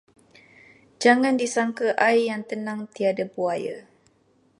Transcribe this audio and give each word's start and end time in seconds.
Jangan 1.03 1.35
disangka 1.41 1.87
air 2.07 2.23
yang 2.33 2.41
tenang 2.49 2.81
tiada 2.93 3.25
buaya. 3.33 3.77